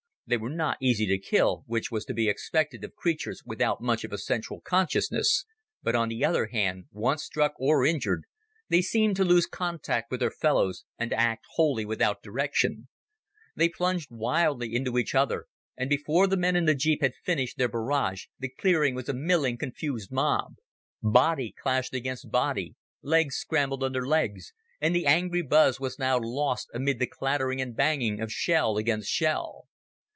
[0.27, 4.05] They were not easy to kill which was to be expected of creatures without much
[4.05, 5.43] of a central consciousness
[5.83, 8.23] but on the other hand, once struck or injured,
[8.69, 12.87] they seemed to lose contact with their fellows and to act wholly without direction.
[13.57, 17.57] They plunged wildly into each other, and before the men in the jeep had finished
[17.57, 20.53] their barrage, the clearing was a milling, confused mob.
[21.03, 26.69] Body clashed against body, legs scrambled under legs, and the angry buzz was now lost
[26.73, 29.67] amid the clattering and banging of shell against shell.